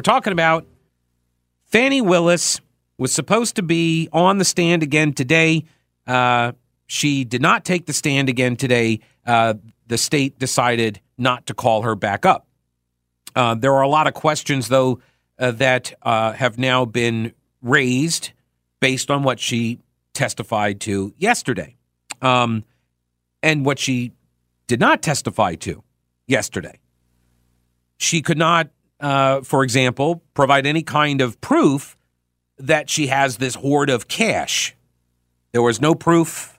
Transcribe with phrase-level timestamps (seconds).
[0.00, 0.66] We're talking about
[1.66, 2.58] Fani Willis
[2.96, 5.64] was supposed to be on the stand again today.
[6.06, 6.52] Uh,
[6.86, 9.00] she did not take the stand again today.
[9.26, 9.52] Uh,
[9.88, 12.46] the state decided not to call her back up.
[13.36, 15.00] Uh, there are a lot of questions, though,
[15.38, 18.32] uh, that uh, have now been raised
[18.80, 19.80] based on what she
[20.14, 21.76] testified to yesterday
[22.22, 22.64] um,
[23.42, 24.12] and what she
[24.66, 25.84] did not testify to
[26.26, 26.80] yesterday.
[27.98, 31.96] She could not uh, for example, provide any kind of proof
[32.58, 34.76] that she has this hoard of cash.
[35.52, 36.58] There was no proof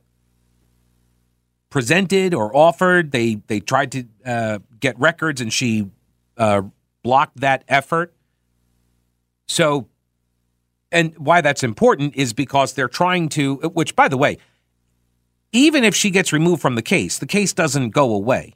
[1.70, 3.12] presented or offered.
[3.12, 5.90] They they tried to uh, get records, and she
[6.38, 6.64] uh,
[7.04, 8.14] blocked that effort.
[9.48, 9.88] So,
[10.92, 13.56] and why that's important is because they're trying to.
[13.56, 14.38] Which, by the way,
[15.52, 18.54] even if she gets removed from the case, the case doesn't go away.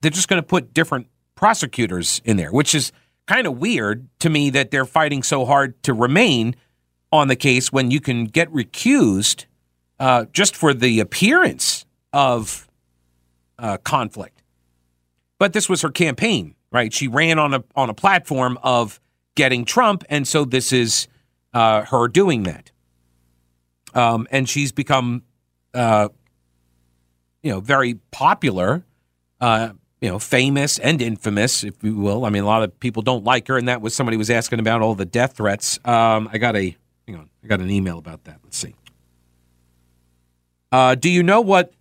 [0.00, 1.08] They're just going to put different
[1.40, 2.92] prosecutors in there, which is
[3.26, 6.54] kind of weird to me that they're fighting so hard to remain
[7.10, 9.46] on the case when you can get recused
[9.98, 12.68] uh, just for the appearance of
[13.58, 14.42] uh, conflict.
[15.38, 16.92] But this was her campaign, right?
[16.92, 19.00] She ran on a on a platform of
[19.34, 21.08] getting Trump, and so this is
[21.54, 22.70] uh, her doing that.
[23.94, 25.22] Um, and she's become,
[25.72, 26.10] uh,
[27.42, 28.84] you know, very popular
[29.40, 29.70] uh,
[30.00, 32.24] you know, famous and infamous, if you will.
[32.24, 34.58] I mean, a lot of people don't like her, and that was somebody was asking
[34.58, 35.78] about all the death threats.
[35.84, 38.38] Um, I got a hang on, I got an email about that.
[38.42, 38.74] Let's see.
[40.72, 41.72] Uh, do you know what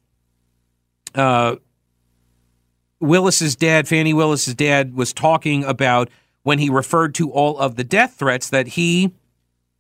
[1.15, 1.55] uh,
[2.99, 6.09] Willis's dad, Fani Willis's dad, was talking about
[6.43, 9.13] when he referred to all of the death threats that he,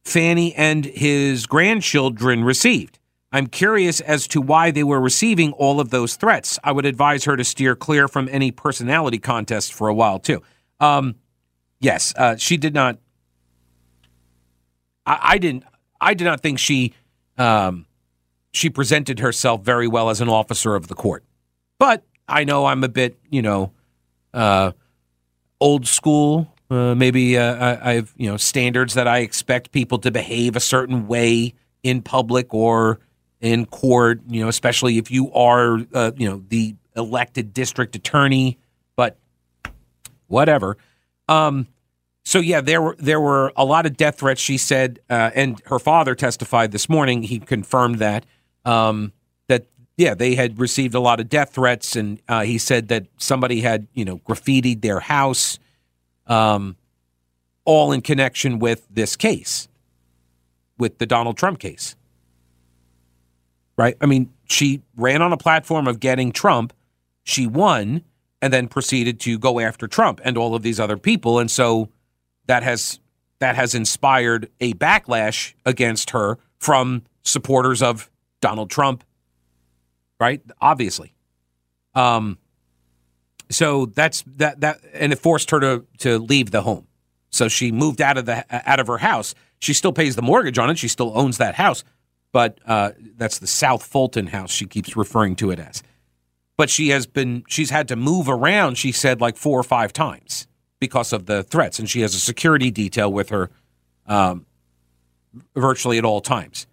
[0.05, 2.98] Fani, and his grandchildren received?
[3.31, 6.57] I'm curious as to why they were receiving all of those threats.
[6.63, 10.41] I would advise her to steer clear from any personality contest for a while, too.
[10.79, 11.15] Um,
[11.79, 12.97] yes, uh, she did not.
[15.05, 15.63] I, I, didn't.
[16.01, 16.93] I did not think she
[17.37, 17.85] um,
[18.51, 21.23] she presented herself very well as an officer of the court.
[21.77, 23.71] But I know I'm a bit, you know,
[24.33, 24.71] uh,
[25.59, 26.51] old school.
[26.69, 30.55] Uh, maybe uh, I, I have you know standards that I expect people to behave
[30.55, 31.53] a certain way
[31.83, 32.99] in public or
[33.41, 38.57] in court, you know, especially if you are, uh, you know, the elected district attorney,
[38.95, 39.17] but
[40.27, 40.77] whatever.
[41.27, 41.67] Um,
[42.25, 44.41] so yeah, there were there were a lot of death threats.
[44.41, 47.23] She said, uh, and her father testified this morning.
[47.23, 48.25] He confirmed that
[48.65, 49.13] um,
[49.47, 49.65] that
[49.97, 53.61] yeah, they had received a lot of death threats, and uh, he said that somebody
[53.61, 55.59] had you know graffitied their house,
[56.27, 56.75] um,
[57.63, 59.69] all in connection with this case,
[60.77, 61.95] with the Donald Trump case
[63.79, 63.95] right?
[64.01, 66.73] I mean, she ran on a platform of getting Trump.
[67.23, 68.03] She won
[68.41, 71.39] and then proceeded to go after Trump and all of these other people.
[71.39, 71.87] And so
[72.47, 72.99] that has
[73.39, 79.05] that has inspired a backlash against her from supporters of Donald Trump.
[80.19, 80.41] Right?
[80.59, 81.13] Obviously.
[81.95, 82.37] Um
[83.49, 86.85] so that's that that and it forced her to to leave the home.
[87.29, 89.35] So she moved out of the out of her house.
[89.59, 90.77] She still pays the mortgage on it.
[90.77, 91.85] She still owns that house
[92.31, 95.83] but uh, that's the South Fulton house she keeps referring to it as.
[96.57, 99.93] But she has been, she's had to move around, she said, like four or five
[99.93, 100.47] times
[100.79, 101.79] because of the threats.
[101.79, 103.49] And she has a security detail with her
[104.05, 104.45] um,
[105.55, 106.67] virtually at all times.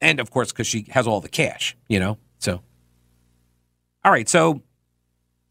[0.00, 2.18] And of course, because she has all the cash, you know?
[2.38, 2.60] So,
[4.04, 4.28] all right.
[4.28, 4.62] So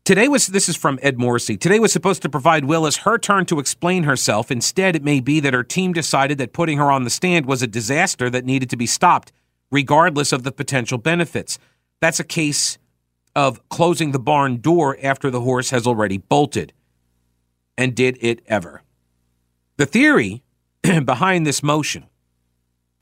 [0.06, 1.58] Today was this is from Ed Morrissey.
[1.58, 4.52] Today was supposed to provide Willis her turn to explain herself.
[4.52, 7.64] Instead, it may be that her team decided that putting her on the stand was
[7.64, 9.32] a disaster that needed to be stopped,
[9.72, 11.58] regardless of the potential benefits.
[12.02, 12.78] That's a case
[13.36, 16.72] of closing the barn door after the horse has already bolted.
[17.76, 18.84] And did it ever?
[19.78, 20.44] The theory
[21.04, 22.06] behind this motion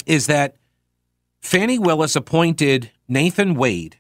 [0.06, 0.56] is that
[1.42, 3.98] Fani Willis appointed Nathan Wade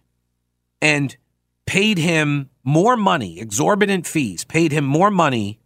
[0.81, 1.17] and
[1.65, 5.59] paid him more money, exorbitant fees, paid him more money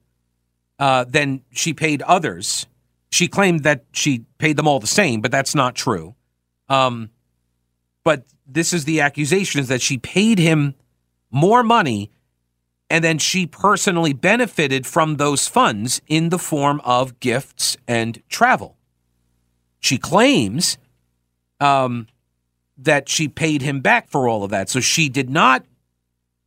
[0.79, 2.67] uh, than she paid others.
[3.11, 6.15] She claimed that she paid them all the same, but that's not true.
[6.69, 7.09] Um,
[8.03, 10.75] but this is the accusation is that she paid him
[11.31, 12.11] more money
[12.89, 18.77] And then she personally benefited from those funds in the form of gifts and travel.
[19.79, 20.77] She claims
[21.59, 22.07] um,
[22.77, 24.69] that she paid him back for all of that.
[24.69, 25.65] So she did not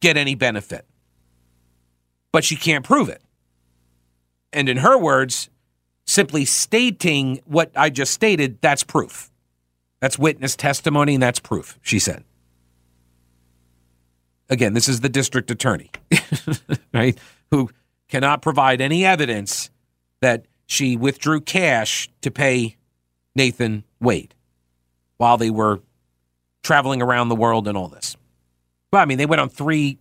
[0.01, 0.87] get any benefit,
[2.33, 3.23] but she can't prove it.
[4.53, 5.49] And in her words,
[6.07, 9.31] simply stating what I just stated, that's proof.
[10.01, 12.25] That's witness testimony and that's proof, she said.
[14.49, 15.91] Again, this is the district attorney,
[16.95, 17.17] right?
[17.51, 17.71] Who
[18.09, 19.71] cannot provide any evidence
[20.21, 22.77] that she withdrew cash to pay
[23.35, 24.35] Nathan Wade
[25.19, 25.81] while they were
[26.63, 28.17] traveling around the world and all this.
[28.93, 29.99] Well, I mean, they went on three.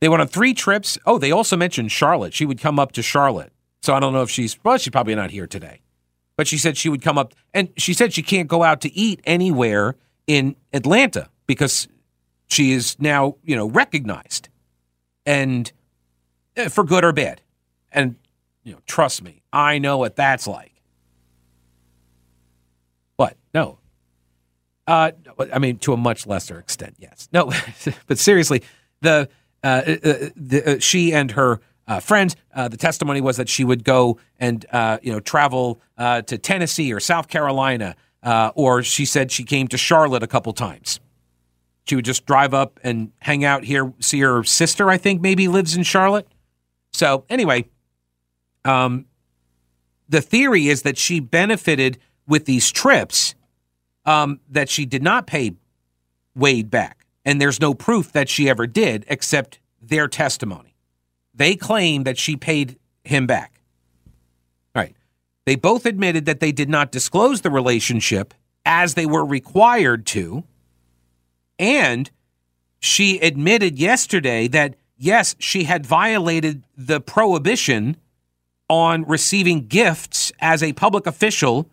[0.00, 0.98] They went on three trips.
[1.06, 2.32] Oh, they also mentioned Charlotte.
[2.34, 3.52] She would come up to Charlotte.
[3.82, 4.76] So I don't know if she's well.
[4.78, 5.80] She's probably not here today,
[6.36, 8.92] but she said she would come up, and she said she can't go out to
[8.94, 9.96] eat anywhere
[10.26, 11.88] in Atlanta because
[12.46, 14.48] she is now, you know, recognized
[15.24, 15.72] and
[16.56, 17.40] eh, for good or bad.
[17.92, 18.16] And,
[18.62, 20.74] you know, trust me, I know what that's like.
[23.16, 23.79] But No.
[24.90, 25.12] Uh,
[25.52, 27.28] I mean, to a much lesser extent, yes.
[27.32, 27.52] No,
[28.08, 28.64] but seriously,
[29.02, 29.28] the,
[29.62, 29.82] uh, uh,
[30.34, 34.18] the uh, she and her uh, friends, uh, the testimony was that she would go
[34.40, 34.66] and
[35.00, 37.94] you know travel to Tennessee or South Carolina,
[38.56, 40.98] or she said she came to Charlotte a couple times.
[41.84, 45.46] She would just drive up and hang out here, see her sister, I think maybe
[45.46, 46.26] lives in Charlotte.
[46.92, 47.68] So, anyway,
[48.64, 49.06] um,
[50.08, 53.36] the theory is that she benefited with these trips
[54.10, 55.52] um, that she did not pay
[56.34, 57.06] Wade back.
[57.24, 60.74] And there's no proof that she ever did except their testimony.
[61.32, 63.60] They claim that she paid him back.
[64.74, 64.96] All right.
[65.46, 68.34] They both admitted that they did not disclose the relationship
[68.66, 70.42] as they were required to.
[71.58, 72.10] And
[72.80, 77.96] she admitted yesterday that, yes, she had violated the prohibition
[78.68, 81.70] on receiving gifts as a public official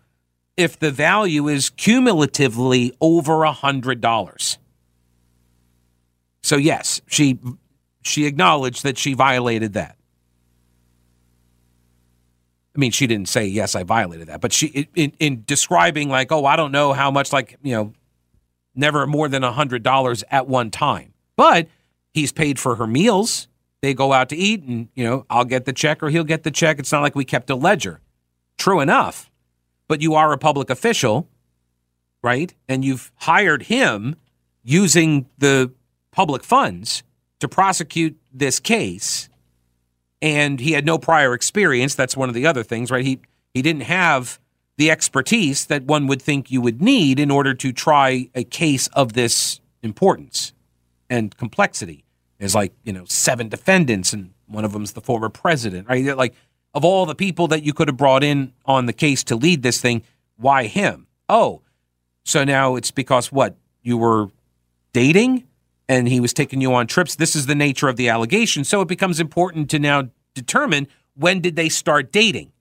[0.58, 4.58] if the value is cumulatively over a hundred dollars.
[6.42, 7.40] So yes, she
[8.02, 9.98] she acknowledged that she violated that.
[12.76, 16.32] I mean, she didn't say yes, I violated that, but she in, in describing like,
[16.32, 17.94] oh, I don't know how much, like you know,
[18.76, 21.14] never more than a $100 at one time.
[21.36, 21.68] But
[22.14, 23.48] he's paid for her meals.
[23.82, 26.44] They go out to eat, and, you know, I'll get the check or he'll get
[26.44, 26.80] the check.
[26.80, 28.00] It's not like we kept a ledger.
[28.58, 29.27] True enough.
[29.88, 31.28] But you are a public official,
[32.24, 32.54] right?
[32.68, 34.16] And you've hired him
[34.64, 35.72] using the
[36.12, 37.04] public funds
[37.40, 39.30] to prosecute this case.
[40.22, 41.96] And he had no prior experience.
[41.96, 43.06] That's one of the other things, right?
[43.06, 43.20] He
[43.54, 44.40] he didn't have
[44.78, 48.88] the expertise that one would think you would need in order to try a case
[48.90, 50.54] of this importance
[51.10, 52.04] and complexity.
[52.38, 56.16] There's like, you know, seven defendants, and one of them's the former president, right?
[56.16, 56.36] Like,
[56.78, 59.64] of all the people that you could have brought in on the case to lead
[59.64, 60.04] this thing,
[60.36, 61.08] why him?
[61.28, 61.64] Oh,
[62.24, 63.56] so now it's because what?
[63.82, 64.28] You were
[64.94, 65.48] dating
[65.90, 67.16] and he was taking you on trips.
[67.16, 68.64] This is the nature of the allegation.
[68.64, 72.52] So it becomes important to now determine when did they start dating?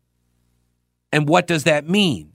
[1.13, 2.33] And what does that mean?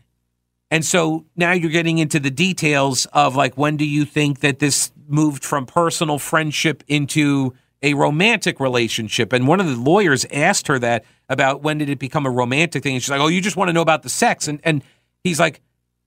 [0.70, 4.60] And so now you're getting into the details of like, when do you think that
[4.60, 9.34] this moved from personal friendship into a romantic relationship?
[9.34, 12.84] And one of the lawyers asked her that about when did it become a romantic
[12.84, 12.96] thing?
[12.96, 14.48] And she's like, oh, you just want to know about the sex.
[14.48, 14.84] And, and
[15.24, 15.62] he's like,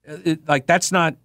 [0.09, 1.17] uh, like, that's not,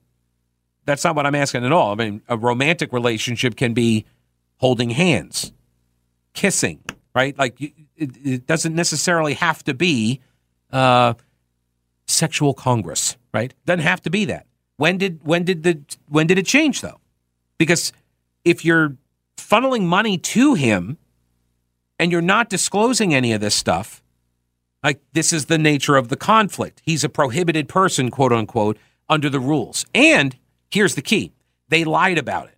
[0.86, 1.91] that's not what I'm asking at all.
[1.91, 4.06] I mean, a romantic relationship can be
[4.58, 5.51] holding hands,
[6.34, 7.38] kissing, right?
[7.38, 10.22] Like, it, it doesn't necessarily have to be,
[10.72, 11.13] uh,
[12.10, 13.53] sexual congress, right?
[13.65, 14.46] Doesn't have to be that.
[14.77, 17.00] When did when did the when did it change though?
[17.58, 17.94] Because
[18.44, 18.96] if you're
[19.39, 20.98] funneling money to him
[21.98, 24.01] and you're not disclosing any of this stuff,
[24.84, 26.81] like this is the nature of the conflict.
[26.84, 28.77] He's a prohibited person, quote unquote,
[29.10, 29.86] under the rules.
[29.93, 30.38] And
[30.72, 31.34] here's the key.
[31.67, 32.58] They lied about it.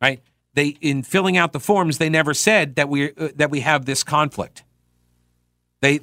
[0.00, 0.20] Right?
[0.54, 3.84] They in filling out the forms, they never said that we uh, that we have
[3.84, 4.64] this conflict.
[5.80, 6.00] They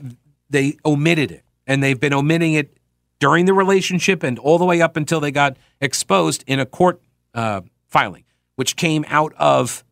[0.49, 2.77] they omitted it and they've been omitting it
[3.19, 7.01] during the relationship and all the way up until they got exposed in a court
[7.33, 8.23] uh, filing,
[8.55, 9.83] which came out of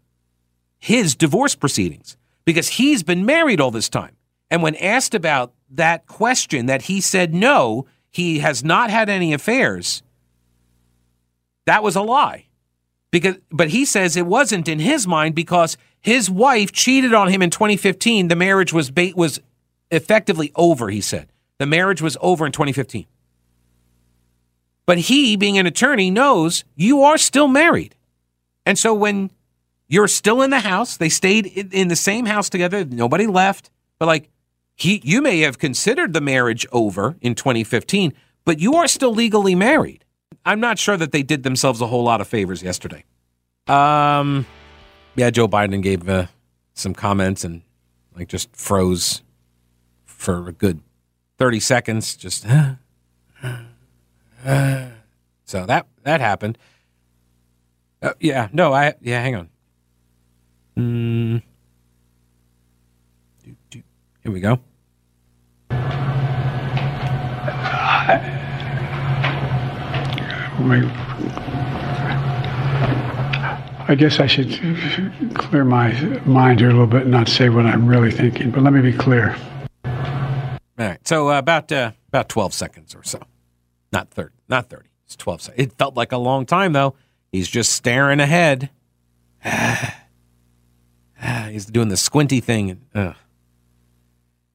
[0.80, 4.16] his divorce proceedings because he's been married all this time.
[4.50, 9.34] And when asked about that question, that he said no, he has not had any
[9.34, 10.02] affairs,
[11.66, 12.46] that was a lie.
[13.12, 17.42] Because, but he says it wasn't in his mind because his wife cheated on him
[17.42, 18.28] in 2015.
[18.28, 19.40] The marriage was was
[19.92, 20.90] effectively over.
[20.90, 23.06] He said the marriage was over in 2015.
[24.86, 27.96] But he, being an attorney, knows you are still married.
[28.66, 29.32] And so when
[29.88, 30.98] You're still in the house.
[30.98, 32.84] They stayed in, in the same house together.
[32.84, 33.70] Nobody left.
[34.00, 34.30] But like
[34.76, 38.14] he you may have considered the marriage over in 2015,
[38.46, 40.06] but you are still legally married.
[40.46, 43.04] I'm not sure that they did themselves a whole lot of favors yesterday.
[43.68, 44.46] Um
[45.16, 46.28] yeah, Joe Biden gave uh,
[46.76, 47.64] some comments and
[48.16, 49.24] like just froze
[50.06, 50.82] for a good
[51.40, 52.78] 30 seconds just so
[55.66, 56.58] that that happened.
[58.00, 59.50] Uh, yeah, no, I yeah, hang on.
[60.78, 61.42] Mm.
[64.24, 64.60] Here we go.
[73.90, 74.52] I guess I should
[75.34, 75.94] clear my
[76.26, 78.82] mind here a little bit and not say what I'm really thinking, but let me
[78.82, 79.36] be clear.
[79.86, 79.92] All
[80.78, 81.08] right.
[81.08, 83.20] So uh, about uh, about 12 seconds or so.
[83.92, 84.36] Not 30.
[84.50, 84.90] Not 30.
[85.06, 85.68] It's 12 seconds.
[85.68, 86.96] It felt like a long time though.
[87.32, 88.70] He's just staring ahead.
[91.58, 92.86] He's doing the squinty thing.
[92.94, 93.16] Ugh.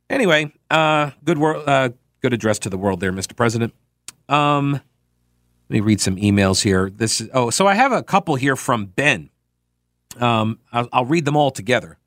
[0.08, 1.88] Anyway, uh, good world, uh,
[2.20, 3.34] good address to the world there, Mr.
[3.34, 3.74] President.
[4.28, 4.82] Um, let
[5.68, 6.90] me read some emails here.
[6.90, 9.30] This is, oh, so I have a couple here from Ben.
[10.20, 11.98] Um, I'll, I'll read them all together.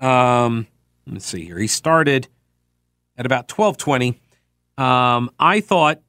[0.00, 0.66] Um,
[1.06, 1.58] let's see here.
[1.58, 2.28] He started
[3.18, 4.18] at about twelve twenty.
[4.78, 6.00] Um, I thought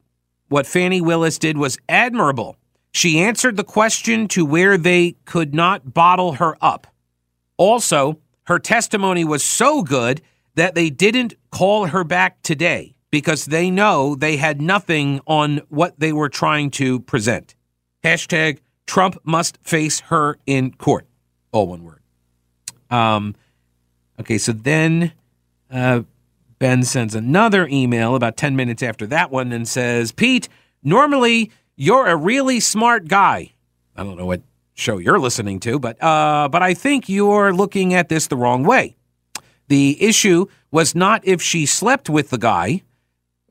[0.47, 2.55] what Fani Willis did was admirable.
[2.93, 6.87] She answered the question to where they could not bottle her up.
[7.57, 10.21] Also, her testimony was so good
[10.55, 15.99] that they didn't call her back today because they know they had nothing on what
[15.99, 17.55] they were trying to present.
[18.03, 21.05] Hashtag Trump must face her in court.
[21.51, 22.01] All one word.
[22.89, 23.35] Um,
[24.19, 25.13] okay, so then
[25.71, 26.01] uh,
[26.59, 30.47] Ben sends another email about 10 minutes after that one and says, Pete,
[30.83, 33.53] normally you're a really smart guy.
[33.95, 34.41] I don't know what
[34.77, 38.63] show you're listening to, but uh, but I think you're looking at this the wrong
[38.63, 38.95] way.
[39.67, 42.83] The issue was not if she slept with the guy,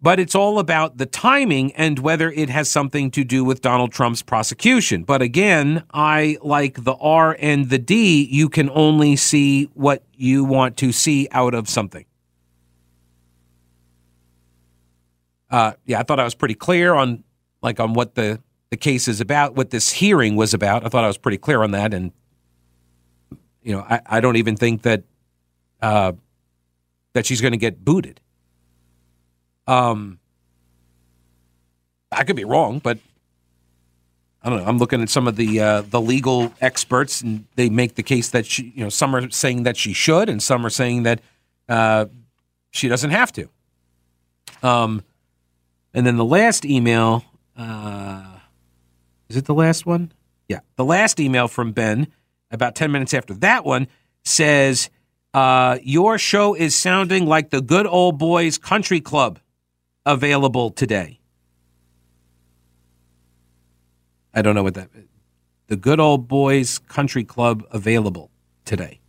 [0.01, 3.93] but it's all about the timing and whether it has something to do with Donald
[3.93, 5.05] Trump's prosecution.
[5.05, 8.27] But again, I like the R and the D.
[8.31, 12.07] You can only see what you want to see out of something.
[15.51, 17.25] Uh, yeah, I thought I was pretty clear on
[17.63, 18.41] like on what the
[18.77, 20.85] the case is about, what this hearing was about.
[20.85, 22.13] I thought I was pretty clear on that, and
[23.63, 25.05] you know, I, I don't even think that
[25.81, 26.13] uh,
[27.15, 28.21] that she's going to get booted.
[29.67, 30.19] Um,
[32.13, 32.99] I could be wrong, but
[34.43, 34.67] I don't know.
[34.67, 38.29] I'm looking at some of the uh, the legal experts, and they make the case
[38.29, 41.23] that she, you know, some are saying that she should, and some are saying that
[41.67, 42.05] uh,
[42.73, 43.49] she doesn't have to.
[44.63, 45.03] Um,
[45.95, 47.25] and then the last email.
[47.57, 48.36] Uh,
[49.29, 50.13] is it the last one?
[50.49, 50.61] Yeah.
[50.77, 52.09] The last email from Ben,
[52.51, 53.89] about 10 minutes after that one,
[54.25, 54.91] says,
[55.35, 59.39] uh, Your show is sounding like the good old boys country club
[60.05, 61.21] available today.
[64.33, 64.91] I don't know what that
[65.69, 68.31] The good old boys country club available
[68.65, 69.01] today.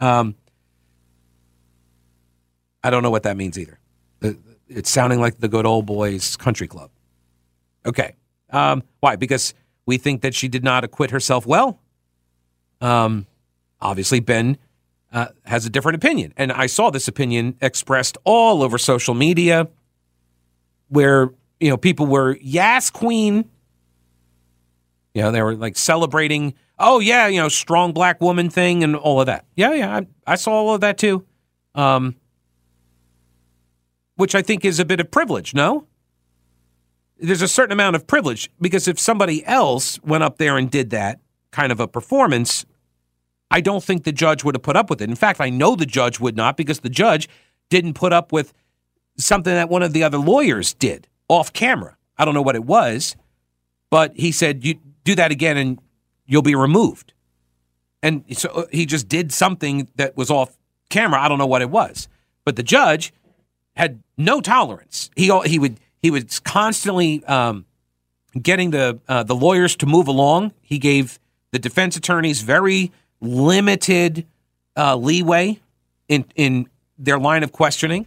[0.00, 0.34] Um,
[2.82, 3.78] I don't know what that means either.
[4.66, 6.90] It's sounding like the good old boys country club.
[7.84, 8.14] Okay.
[8.52, 9.16] Um, why?
[9.16, 9.54] Because
[9.86, 11.80] we think that she did not acquit herself well.
[12.80, 13.26] Um,
[13.80, 14.58] obviously, Ben
[15.12, 16.32] uh, has a different opinion.
[16.36, 19.68] And I saw this opinion expressed all over social media
[20.88, 23.48] where, you know, people were, yes, queen.
[25.14, 28.94] You know, they were like celebrating, oh, yeah, you know, strong black woman thing and
[28.94, 29.44] all of that.
[29.56, 31.24] Yeah, yeah, I, I saw all of that too.
[31.74, 32.16] Um,
[34.16, 35.86] which I think is a bit of privilege, no?
[37.20, 40.90] There's a certain amount of privilege because if somebody else went up there and did
[40.90, 42.64] that kind of a performance,
[43.50, 45.08] I don't think the judge would have put up with it.
[45.08, 47.28] In fact, I know the judge would not because the judge
[47.68, 48.52] didn't put up with
[49.16, 51.96] something that one of the other lawyers did off camera.
[52.16, 53.16] I don't know what it was,
[53.90, 55.78] but he said, You do that again and
[56.26, 57.12] you'll be removed.
[58.02, 60.56] And so uh, he just did something that was off
[60.88, 61.20] camera.
[61.20, 62.08] I don't know what it was.
[62.44, 63.12] But the judge
[63.76, 65.10] had no tolerance.
[65.16, 67.66] He, he would he was constantly um,
[68.40, 70.52] getting the uh, the lawyers to move along.
[70.60, 71.18] He gave
[71.52, 74.26] the defense attorneys very limited
[74.76, 75.60] uh, leeway
[76.08, 78.06] in in their line of questioning.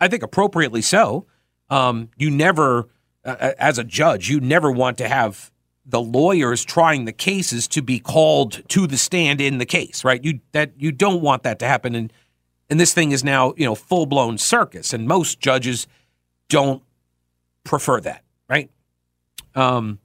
[0.00, 1.26] I think appropriately so.
[1.68, 2.88] Um, you never,
[3.24, 5.52] uh, as a judge, you never want to have
[5.86, 10.22] the lawyers trying the cases to be called to the stand in the case, right?
[10.24, 12.12] You that you don't want that to happen, and
[12.68, 15.86] and this thing is now you know full blown circus, and most judges
[16.48, 16.82] don't
[17.64, 18.70] prefer that, right?
[19.54, 19.98] Um,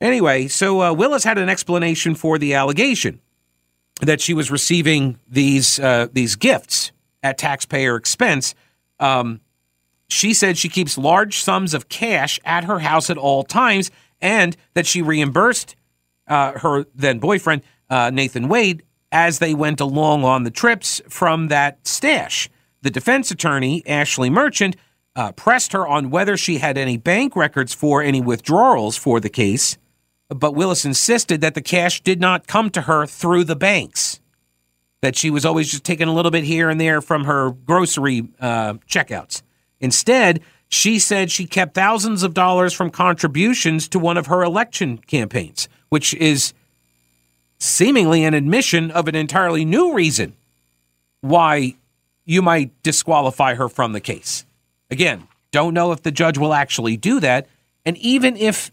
[0.00, 3.20] Anyway, so uh, Willis had an explanation for the allegation
[4.02, 8.54] that she was receiving these uh, these gifts at taxpayer expense.
[9.00, 9.40] Um,
[10.08, 14.56] she said she keeps large sums of cash at her house at all times, and
[14.74, 15.74] that she reimbursed
[16.28, 21.48] uh, her then boyfriend uh, Nathan Wade as they went along on the trips from
[21.48, 22.50] that stash.
[22.82, 24.76] The defense attorney Ashley Merchant
[25.16, 29.30] uh, pressed her on whether she had any bank records for any withdrawals for the
[29.30, 29.78] case,
[30.28, 34.20] but Willis insisted that the cash did not come to her through the banks.
[35.02, 38.28] That she was always just taking a little bit here and there from her grocery
[38.40, 39.42] uh, checkouts.
[39.80, 44.98] Instead, she said she kept thousands of dollars from contributions to one of her election
[44.98, 46.52] campaigns, which is
[47.58, 50.34] seemingly an admission of an entirely new reason
[51.20, 51.74] why
[52.24, 54.45] you might disqualify her from the case.
[54.90, 57.48] Again, don't know if the judge will actually do that.
[57.84, 58.70] And even if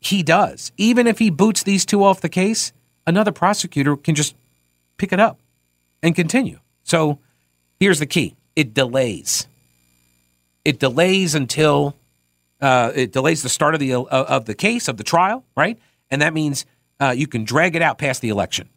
[0.00, 2.72] he does, even if he boots these two off the case,
[3.06, 4.34] another prosecutor can just
[4.96, 5.38] pick it up
[6.02, 6.58] and continue.
[6.84, 7.18] So
[7.78, 9.46] here's the key it delays.
[10.64, 11.96] It delays until
[12.60, 15.78] uh, it delays the start of the uh, of the case of the trial, right?
[16.10, 16.66] And that means
[17.00, 18.68] uh, you can drag it out past the election.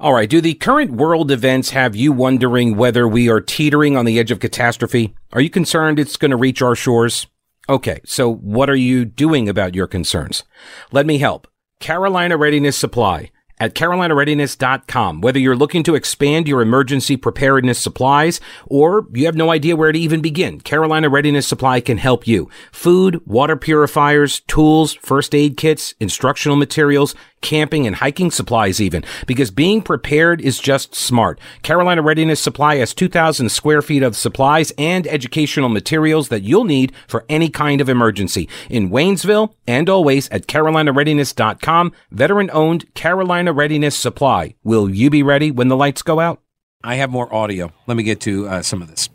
[0.00, 0.30] All right.
[0.30, 4.30] Do the current world events have you wondering whether we are teetering on the edge
[4.30, 5.14] of catastrophe?
[5.34, 7.26] Are you concerned it's going to reach our shores?
[7.68, 8.00] Okay.
[8.06, 10.44] So what are you doing about your concerns?
[10.90, 11.46] Let me help.
[11.80, 15.20] Carolina Readiness Supply at carolinareadiness.com.
[15.20, 19.92] Whether you're looking to expand your emergency preparedness supplies or you have no idea where
[19.92, 22.48] to even begin, Carolina Readiness Supply can help you.
[22.72, 29.50] Food, water purifiers, tools, first aid kits, instructional materials, camping and hiking supplies even, because
[29.50, 31.40] being prepared is just smart.
[31.62, 36.92] Carolina Readiness Supply has 2,000 square feet of supplies and educational materials that you'll need
[37.06, 38.48] for any kind of emergency.
[38.68, 44.54] In Waynesville and always at carolinareadiness.com, veteran owned Carolina Readiness Supply.
[44.62, 46.40] Will you be ready when the lights go out?
[46.82, 47.72] I have more audio.
[47.86, 49.08] Let me get to uh, some of this.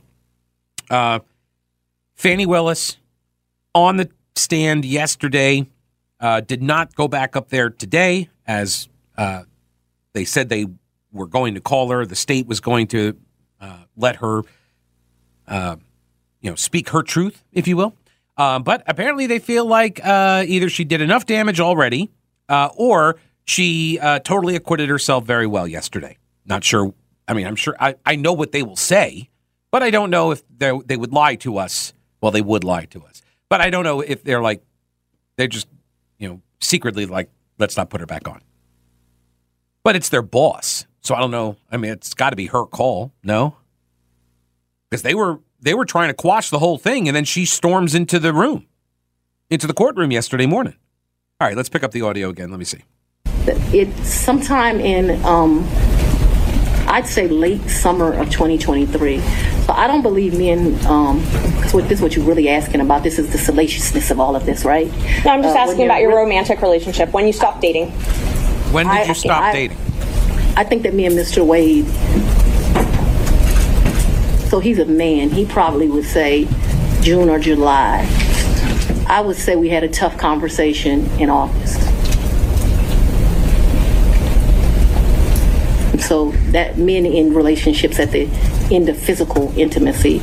[0.90, 1.20] Uh,
[2.14, 2.98] Fani Willis
[3.74, 5.68] on the stand yesterday
[6.20, 9.44] uh, did not go back up there today, as uh,
[10.14, 10.68] they said they
[11.12, 12.06] were going to call her.
[12.06, 13.18] The state was going to
[13.60, 14.44] uh, let her,
[15.48, 15.78] uh,
[16.42, 17.96] you know, speak her truth, if you will.
[18.38, 22.10] Uh, but apparently, they feel like uh, either she did enough damage already,
[22.50, 26.18] or she totally acquitted herself very well yesterday.
[26.46, 26.94] Not sure.
[27.28, 29.30] I mean, I'm sure I, I know what they will say,
[29.72, 31.94] but I don't know if they would lie to us.
[32.22, 34.64] Well, they would lie to us, but I don't know if they're like
[35.38, 35.68] they're just
[36.62, 38.42] secretly like, let's not put her back on.
[39.84, 40.86] But it's their boss.
[41.02, 41.58] So I don't know.
[41.72, 43.58] I mean, it's got to be her call, no?
[44.90, 47.96] Because they were they were trying to quash the whole thing, and then she storms
[47.96, 48.68] into the room,
[49.50, 50.76] into the courtroom yesterday morning.
[51.40, 52.50] All right, let's pick up the audio again.
[52.50, 52.84] Let me see.
[53.74, 55.68] It's sometime in um,
[56.88, 59.18] I'd say late summer of 2023.
[59.66, 61.20] So I don't believe men, um,
[61.56, 63.02] because what, this is what you're really asking about.
[63.02, 64.88] This is the salaciousness of all of this, right?
[65.26, 67.12] No, I'm just uh, asking about your re- romantic relationship.
[67.14, 67.90] When you stopped dating?
[68.72, 69.78] When did I, you stop I, dating?
[70.56, 71.44] I think that me and Mr.
[71.44, 71.88] Wade.
[74.50, 75.32] So he's a man.
[75.32, 76.48] He probably would say
[77.02, 78.08] June or July.
[79.08, 81.82] I would say we had a tough conversation in August.
[86.00, 88.28] So that men in relationships at the
[88.72, 90.22] end of physical intimacy,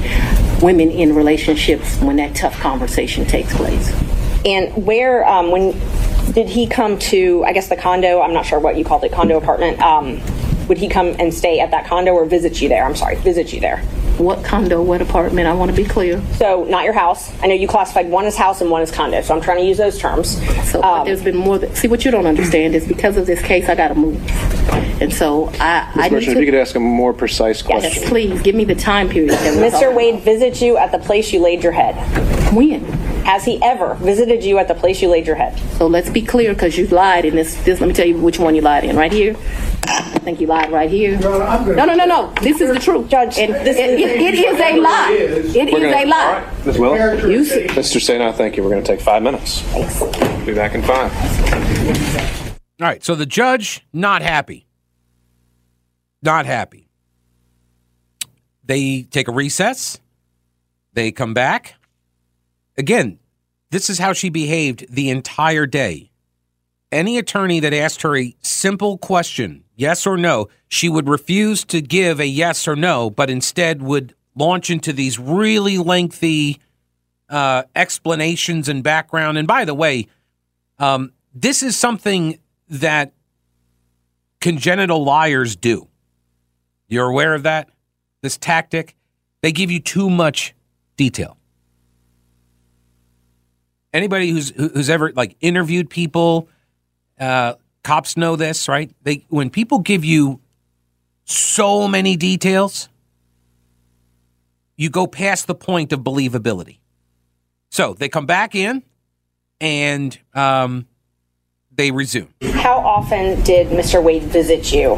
[0.60, 3.92] women in relationships when that tough conversation takes place.
[4.44, 5.72] And where, um, when
[6.32, 9.12] did he come to, I guess the condo, I'm not sure what you called it,
[9.12, 10.20] condo apartment, um,
[10.68, 12.84] would he come and stay at that condo or visit you there?
[12.84, 13.82] I'm sorry, visit you there?
[14.18, 15.46] What condo, what apartment?
[15.46, 16.22] I want to be clear.
[16.36, 17.32] So, not your house.
[17.42, 19.64] I know you classified one as house and one as condo, so I'm trying to
[19.64, 20.36] use those terms.
[20.70, 21.58] So, um, there's been more.
[21.58, 24.20] That, see, what you don't understand is because of this case, I got to move.
[25.00, 25.90] And so, I.
[25.96, 26.04] Ms.
[26.04, 27.90] I Merchant, to, if you could ask a more precise question.
[27.92, 29.32] Yes, please, give me the time period.
[29.32, 29.94] Mr.
[29.94, 31.94] Wade visits you at the place you laid your head.
[32.54, 32.84] When?
[33.24, 35.58] Has he ever visited you at the place you laid your head?
[35.78, 37.80] So let's be clear, because you lied in this, this.
[37.80, 38.96] Let me tell you which one you lied in.
[38.96, 39.36] Right here.
[40.22, 41.18] I think you lied right here.
[41.18, 42.32] No, no, no, no.
[42.40, 43.38] This is the truth, Judge.
[43.38, 45.10] And this it, it, it is a lie.
[45.10, 46.52] It is gonna, a lie.
[46.64, 46.78] Ms.
[46.78, 47.22] Willis?
[47.24, 48.00] You Mr.
[48.00, 48.62] Sena, thank you.
[48.62, 49.62] We're going to take five minutes.
[49.62, 50.46] Thanks.
[50.46, 51.12] Be back in five.
[52.80, 53.02] All right.
[53.02, 54.68] So the judge not happy.
[56.22, 56.88] Not happy.
[58.62, 59.98] They take a recess.
[60.92, 61.74] They come back.
[62.78, 63.18] Again,
[63.72, 66.11] this is how she behaved the entire day.
[66.92, 71.80] Any attorney that asked her a simple question, yes or no, she would refuse to
[71.80, 76.60] give a yes or no, but instead would launch into these really lengthy
[77.30, 79.38] uh, explanations and background.
[79.38, 80.06] And by the way,
[80.78, 83.14] um, this is something that
[84.40, 85.88] congenital liars do.
[86.88, 87.70] You're aware of that?
[88.20, 88.96] This tactic?
[89.40, 90.54] They give you too much
[90.98, 91.38] detail.
[93.94, 96.48] Anybody who's who's ever like interviewed people,
[97.22, 97.54] uh,
[97.84, 98.90] cops know this, right?
[99.02, 100.40] They when people give you
[101.24, 102.88] so many details,
[104.76, 106.78] you go past the point of believability.
[107.70, 108.82] So they come back in
[109.60, 110.86] and um,
[111.70, 112.28] they resume.
[112.42, 114.02] How often did Mr.
[114.02, 114.94] Wade visit you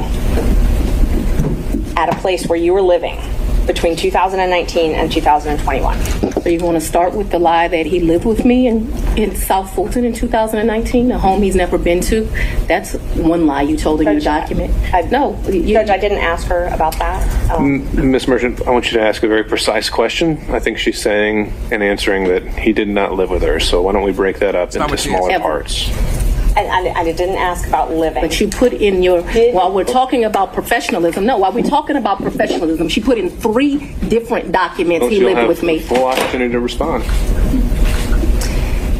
[1.96, 3.20] at a place where you were living
[3.66, 6.00] between 2019 and 2021?
[6.42, 9.34] So you want to start with the lie that he lived with me in, in
[9.34, 12.24] South Fulton in 2019, a home he's never been to?
[12.66, 14.74] That's one lie you told in your document.
[14.92, 17.50] I- no, you, Judge, I didn't ask her about that.
[17.50, 18.28] Um, Ms.
[18.28, 20.38] Merchant, I want you to ask a very precise question.
[20.50, 23.60] I think she's saying and answering that he did not live with her.
[23.60, 25.42] So why don't we break that up not into smaller asked.
[25.42, 26.23] parts?
[26.56, 28.22] And, and I didn't ask about living.
[28.22, 32.18] But you put in your, while we're talking about professionalism, no, while we're talking about
[32.18, 36.60] professionalism, she put in three different documents oh, he lived with me Full opportunity to
[36.60, 37.02] respond.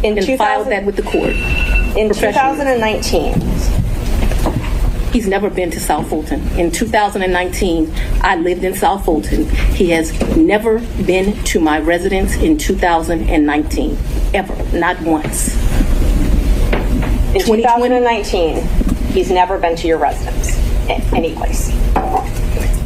[0.05, 1.35] in and 2000 filed that with the court.
[1.97, 3.41] in 2019.
[5.13, 6.41] He's never been to South Fulton.
[6.59, 9.49] In 2019, I lived in South Fulton.
[9.73, 13.97] He has never been to my residence in 2019,
[14.35, 15.55] ever, not once.
[17.35, 18.63] In 2019,
[19.13, 20.57] he's never been to your residence,
[21.13, 21.73] any place.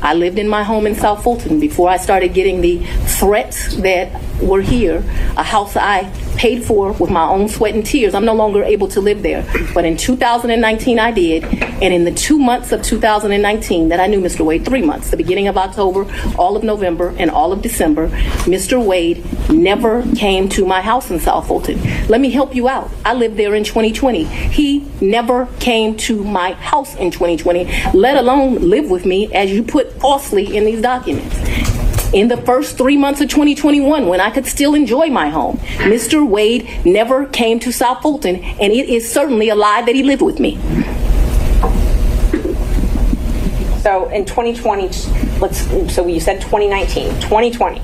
[0.01, 2.79] I lived in my home in South Fulton before I started getting the
[3.19, 5.05] threats that were here,
[5.37, 8.15] a house I paid for with my own sweat and tears.
[8.15, 9.45] I'm no longer able to live there.
[9.75, 11.45] But in 2019, I did.
[11.83, 14.45] And in the two months of 2019 that I knew Mr.
[14.45, 16.07] Wade, three months, the beginning of October,
[16.39, 18.09] all of November, and all of December,
[18.47, 18.83] Mr.
[18.83, 21.79] Wade never came to my house in South Fulton.
[22.07, 22.91] Let me help you out.
[23.05, 24.25] I lived there in 2020.
[24.25, 29.65] He never came to my house in 2020, let alone live with me, as you
[29.65, 31.68] put falsely in these documents.
[32.13, 36.27] In the first three months of 2021, when I could still enjoy my home, Mr.
[36.27, 40.23] Wade never came to South Fulton, and it is certainly a lie that he lived
[40.23, 40.57] with me.
[43.83, 44.85] So in 2020,
[45.39, 47.83] let's, so you said 2019, 2020.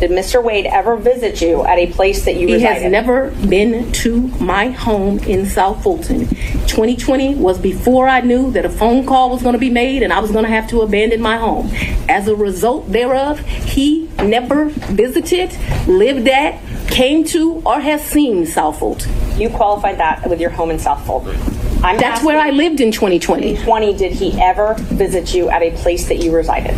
[0.00, 0.42] Did Mr.
[0.42, 2.82] Wade ever visit you at a place that you He resided?
[2.82, 6.28] has never been to my home in South Fulton.
[6.66, 10.12] 2020 was before I knew that a phone call was going to be made and
[10.12, 11.70] I was going to have to abandon my home.
[12.08, 15.56] As a result thereof, he never visited,
[15.88, 19.12] lived at, came to, or has seen South Fulton.
[19.38, 21.36] You qualified that with your home in South Fulton.
[21.84, 23.56] I'm That's where I lived in 2020.
[23.58, 26.74] 20, did he ever visit you at a place that you resided?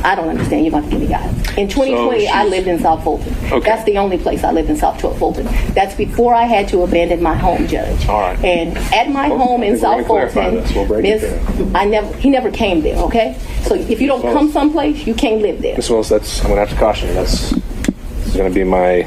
[0.00, 0.08] Okay.
[0.08, 0.64] I don't understand.
[0.64, 1.48] You're going to give me guidance.
[1.56, 3.34] In 2020, I lived in South Fulton.
[3.52, 3.60] Okay.
[3.60, 5.44] That's the only place I lived in South Fulton.
[5.74, 8.06] That's before I had to abandon my home, Judge.
[8.08, 8.38] All right.
[8.44, 10.72] And at my Well, home in South Fulton, this.
[10.74, 12.96] We'll break Miss- I never, he never came there.
[13.04, 13.36] Okay.
[13.62, 15.76] So if you don't Well- come someplace, you can't live there.
[15.76, 15.90] Ms.
[15.90, 17.14] Willis, that's, I'm going to have to caution you.
[17.14, 19.02] That's this is going to be my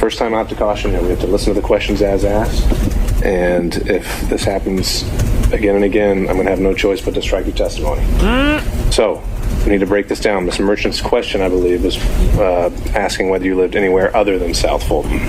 [0.00, 1.00] first time I have to caution you.
[1.00, 2.64] We have to listen to the questions as asked.
[3.24, 5.02] And if this happens
[5.52, 8.00] again and again, I'm going to have no choice but to strike your testimony.
[8.18, 8.92] Mm.
[8.92, 9.22] So
[9.64, 10.44] we need to break this down.
[10.44, 10.58] Ms.
[10.58, 11.96] Merchant's question, I believe, was
[12.38, 15.20] uh, asking whether you lived anywhere other than South Fulton.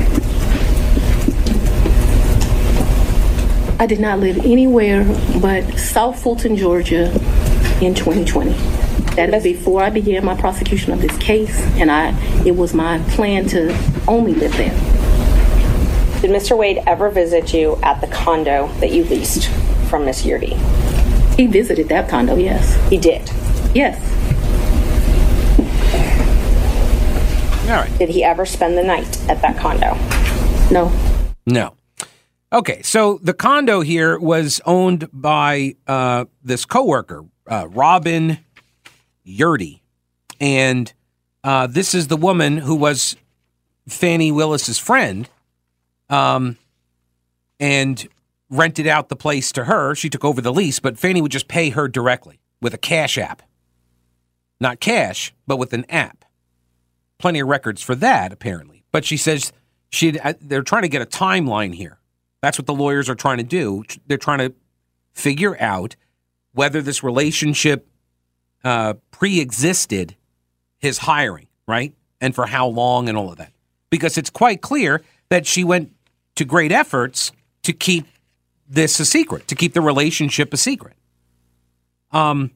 [3.79, 5.03] I did not live anywhere
[5.41, 7.11] but South Fulton, Georgia
[7.81, 8.51] in 2020.
[9.15, 12.99] That is before I began my prosecution of this case, and I it was my
[13.09, 14.71] plan to only live there.
[16.21, 16.57] Did Mr.
[16.57, 19.49] Wade ever visit you at the condo that you leased
[19.89, 20.55] from Miss Yeartie?
[21.35, 22.75] He visited that condo, yes.
[22.89, 23.29] He did.
[23.75, 24.12] Yes.
[27.63, 27.97] All right.
[27.97, 29.95] Did he ever spend the night at that condo?
[30.69, 30.91] No.
[31.45, 31.75] No.
[32.51, 38.37] Okay, so the condo here was owned by uh, this coworker, uh, Robin
[39.25, 39.81] Yeartie,
[40.39, 40.93] and
[41.43, 43.15] uh, this is the woman who was
[43.87, 45.27] Fani Willis's friend,
[46.09, 46.57] um,
[47.59, 48.07] and
[48.49, 49.95] rented out the place to her.
[49.95, 53.17] She took over the lease, but Fani would just pay her directly with a cash
[53.17, 53.41] app,
[54.59, 56.22] not cash, but with an app.
[57.23, 58.83] Plenty of records for that, apparently.
[58.91, 59.53] But she says
[59.89, 61.99] she they're trying to get a timeline here.
[62.41, 63.85] That's what the lawyers are trying to do.
[64.07, 64.53] They're trying to
[65.13, 65.95] figure out
[66.51, 67.87] whether this relationship
[68.65, 70.17] uh, pre-existed
[70.79, 73.53] his hiring, right, and for how long, and all of that.
[73.89, 75.93] Because it's quite clear that she went
[76.35, 77.31] to great efforts
[77.61, 78.05] to keep
[78.67, 80.97] this a secret, to keep the relationship a secret.
[82.11, 82.51] Um,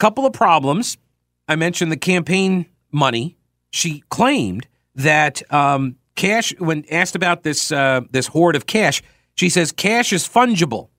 [0.00, 0.98] couple of problems.
[1.46, 3.36] I mentioned the campaign money.
[3.74, 9.02] She claimed that um, cash when asked about this uh, this hoard of cash,
[9.34, 10.90] she says cash is fungible.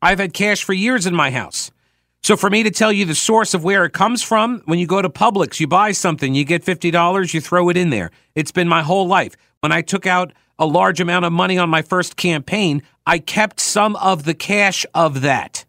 [0.00, 1.72] I've had cash for years in my house.
[2.22, 4.86] So for me to tell you the source of where it comes from, when you
[4.86, 8.12] go to Publix, you buy something, you get $50, you throw it in there.
[8.36, 9.34] It's been my whole life.
[9.58, 13.58] When I took out a large amount of money on my first campaign, I kept
[13.58, 15.64] some of the cash of that.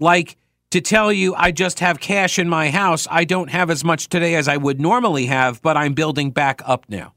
[0.00, 0.38] Like
[0.70, 4.08] to tell you I just have cash in my house, I don't have as much
[4.08, 7.14] today as I would normally have, but I'm building back up now.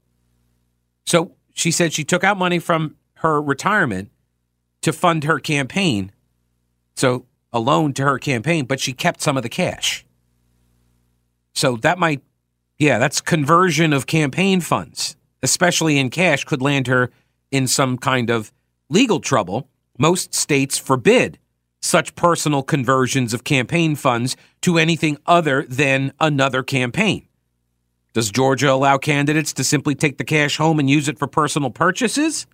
[1.06, 4.10] So she said she took out money from her retirement
[4.82, 6.12] to fund her campaign.
[6.96, 10.06] So a loan to her campaign, but she kept some of the cash.
[11.52, 12.22] So that might,
[12.78, 17.10] yeah, that's conversion of campaign funds, especially in cash, could land her
[17.50, 18.52] in some kind of
[18.88, 19.68] legal trouble.
[19.98, 21.38] Most states forbid
[21.80, 27.26] such personal conversions of campaign funds to anything other than another campaign.
[28.12, 31.70] Does Georgia allow candidates to simply take the cash home and use it for personal
[31.70, 32.46] purchases?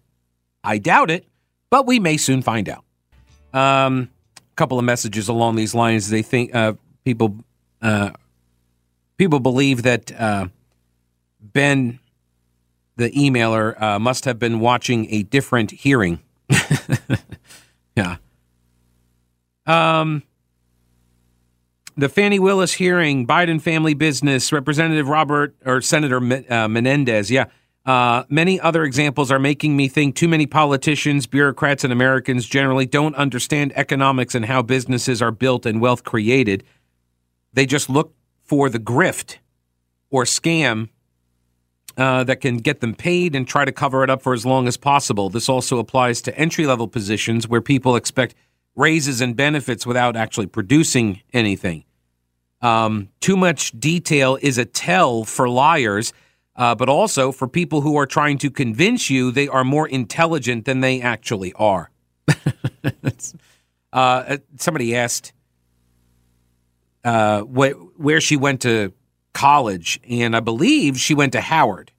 [0.62, 1.26] I doubt it,
[1.70, 2.84] but we may soon find out.
[3.54, 6.10] Um, a couple of messages along these lines.
[6.10, 7.36] They think uh, people
[7.80, 8.10] uh,
[9.16, 10.48] people believe that uh,
[11.40, 12.00] Ben,
[12.96, 16.20] the emailer, uh, must have been watching a different hearing.
[17.96, 18.16] yeah.
[19.66, 20.22] Um,
[21.96, 26.18] the Fani Willis hearing, Biden family business, Representative Robert or Senator
[26.52, 27.30] uh, Menendez.
[27.30, 27.46] Yeah.
[27.86, 32.84] Uh, many other examples are making me think too many politicians, bureaucrats, and Americans generally
[32.84, 36.64] don't understand economics and how businesses are built and wealth created.
[37.52, 39.36] They just look for the grift
[40.10, 40.88] or scam
[41.96, 44.68] uh, that can get them paid and try to cover it up for as long
[44.68, 45.30] as possible.
[45.30, 48.34] This also applies to entry level positions where people expect
[48.76, 51.84] raises and benefits without actually producing anything.
[52.60, 56.12] Um, too much detail is a tell for liars,
[56.54, 60.64] uh, but also for people who are trying to convince you they are more intelligent
[60.64, 61.90] than they actually are.
[63.92, 65.32] uh, somebody asked
[67.04, 68.92] uh, wh- where she went to
[69.32, 71.92] college, and I believe she went to Howard.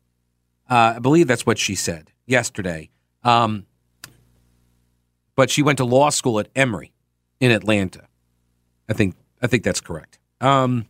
[0.69, 2.89] Uh, I believe that's what she said yesterday.
[3.23, 3.65] Um,
[5.37, 6.91] but she went to law school at Emory
[7.39, 8.07] in Atlanta.
[8.89, 10.19] I think I think that's correct.
[10.41, 10.87] Um,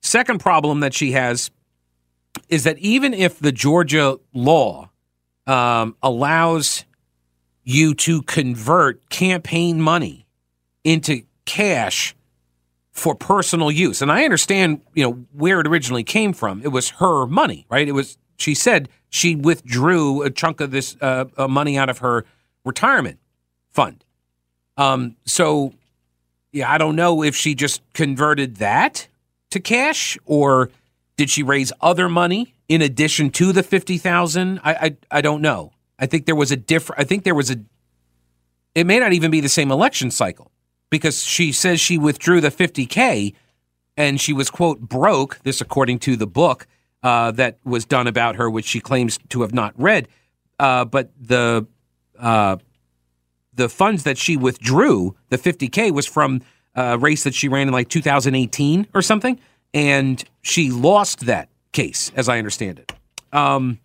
[0.00, 1.50] second problem that she has
[2.48, 4.90] is that even if the Georgia law
[5.46, 6.84] um, allows
[7.64, 10.26] you to convert campaign money
[10.84, 12.14] into cash
[12.92, 16.62] for personal use, and I understand, you know, where it originally came from.
[16.62, 17.86] It was her money, right?
[17.86, 18.18] It was.
[18.36, 22.24] She said she withdrew a chunk of this uh, uh money out of her
[22.64, 23.18] retirement
[23.70, 24.04] fund.
[24.76, 25.72] Um, so,
[26.52, 29.08] yeah, I don't know if she just converted that
[29.50, 30.70] to cash or
[31.16, 34.60] did she raise other money in addition to the fifty thousand?
[34.64, 35.72] I, I I don't know.
[35.98, 37.00] I think there was a different.
[37.00, 37.56] I think there was a.
[38.74, 40.50] It may not even be the same election cycle
[40.90, 43.34] because she says she withdrew the fifty k,
[43.96, 45.38] and she was quote broke.
[45.44, 46.66] This according to the book
[47.02, 50.08] uh, that was done about her, which she claims to have not read.
[50.58, 51.66] Uh, but the
[52.18, 52.56] uh,
[53.54, 56.42] the funds that she withdrew, the 50K, was from
[56.74, 59.38] a race that she ran in like 2018 or something.
[59.72, 62.92] And she lost that case, as I understand it.
[63.32, 63.78] Um,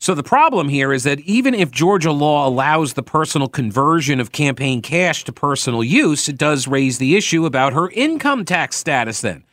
[0.00, 4.32] so the problem here is that even if Georgia law allows the personal conversion of
[4.32, 9.20] campaign cash to personal use, it does raise the issue about her income tax status
[9.20, 9.44] then.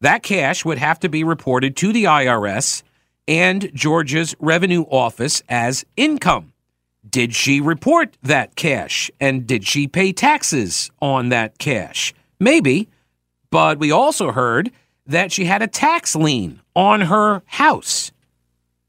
[0.00, 2.84] That cash would have to be reported to the IRS
[3.26, 6.52] and Georgia's revenue office as income.
[7.08, 9.10] Did she report that cash?
[9.20, 12.12] And did she pay taxes on that cash?
[12.40, 12.88] Maybe.
[13.50, 14.70] But we also heard
[15.06, 18.12] that she had a tax lien on her house.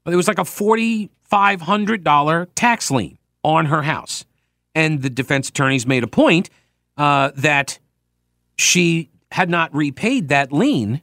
[0.06, 4.24] It was like a $4,500 tax lien on her house.
[4.74, 6.50] And the defense attorneys made a point
[6.96, 7.78] uh, that
[8.56, 11.00] she had not repaid that lien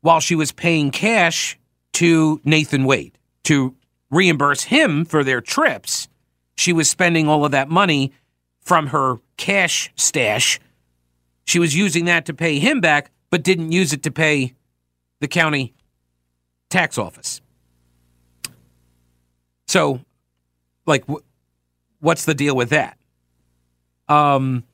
[0.00, 1.58] while she was paying cash
[1.94, 3.74] to Nathan Wade to
[4.10, 6.08] reimburse him for their trips
[6.54, 8.12] she was spending all of that money
[8.60, 10.60] from her cash stash.
[11.44, 14.54] She was using that to pay him back, but didn't use it to pay
[15.20, 15.74] the county
[16.70, 17.40] tax office.
[19.66, 20.00] So,
[20.86, 21.04] like,
[22.00, 22.98] what's the deal with that?
[24.08, 24.64] Um,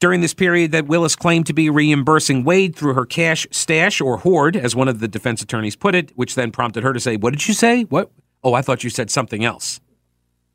[0.00, 4.18] during this period that Willis claimed to be reimbursing Wade through her cash stash or
[4.18, 7.16] hoard, as one of the defense attorneys put it, which then prompted her to say,
[7.16, 7.84] What did you say?
[7.84, 8.10] What?
[8.42, 9.80] Oh, I thought you said something else.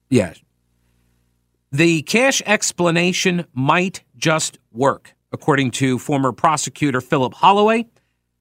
[0.10, 0.34] Yeah.
[1.72, 7.88] The cash explanation might just work, according to former prosecutor Philip Holloway.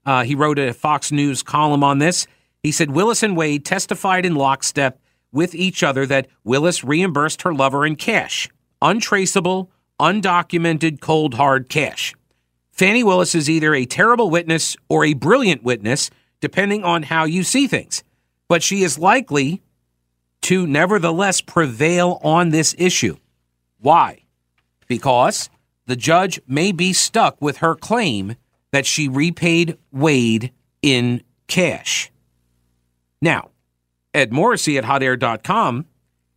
[0.05, 2.27] Uh, he wrote a Fox News column on this.
[2.63, 5.01] He said Willis and Wade testified in lockstep
[5.33, 8.49] with each other that Willis reimbursed her lover in cash,
[8.83, 12.15] untraceable, undocumented, cold hard cash.
[12.71, 17.43] Fani Willis is either a terrible witness or a brilliant witness, depending on how you
[17.43, 18.03] see things.
[18.49, 19.63] But she is likely
[20.43, 23.17] to nevertheless prevail on this issue.
[23.79, 24.23] Why?
[24.89, 25.49] Because
[25.87, 28.37] the judge may be stuck with her claim
[28.73, 32.11] that she repaid Wade in cash.
[33.21, 33.51] Now,
[34.15, 35.87] Ed Morrissey at hotair.com,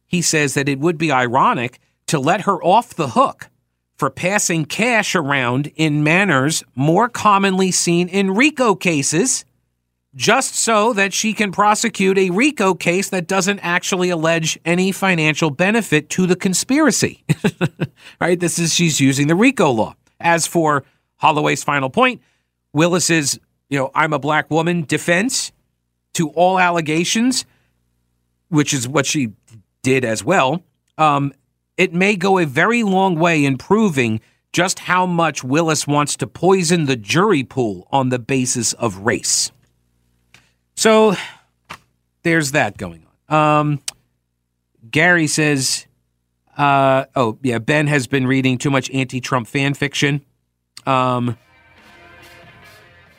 [0.05, 3.49] he says that it would be ironic to let her off the hook
[3.97, 9.45] for passing cash around in manners more commonly seen in RICO cases,
[10.15, 15.49] just so that she can prosecute a RICO case that doesn't actually allege any financial
[15.49, 17.23] benefit to the conspiracy.
[18.21, 18.39] right?
[18.39, 19.95] This is she's using the RICO law.
[20.19, 20.85] As for
[21.17, 22.21] Holloway's final point,
[22.71, 25.51] Willis's, you know, I'm a black woman defense
[26.13, 27.45] to all allegations,
[28.47, 29.33] which is what she
[29.83, 30.63] did as well.
[30.97, 31.33] Um,
[31.75, 34.21] it may go a very long way in proving
[34.53, 39.51] just how much Willis wants to poison the jury pool on the basis of race.
[40.75, 41.15] So
[42.23, 43.61] there's that going on.
[43.61, 43.81] Um,
[44.89, 45.85] Gary says,
[46.57, 50.21] uh, oh, yeah, Ben has been reading too much anti Trump fan fiction.
[50.85, 51.37] Um,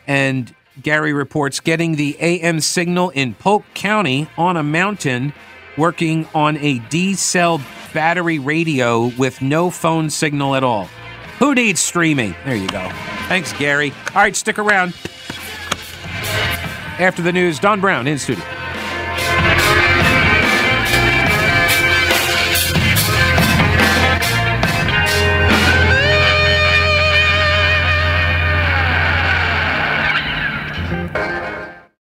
[0.07, 5.33] and Gary reports getting the AM signal in Polk County on a mountain,
[5.77, 7.61] working on a D cell
[7.93, 10.89] battery radio with no phone signal at all.
[11.39, 12.35] Who needs streaming?
[12.45, 12.89] There you go.
[13.29, 13.93] Thanks, Gary.
[14.15, 14.95] All right, stick around.
[16.99, 18.66] After the news, Don Brown in studio.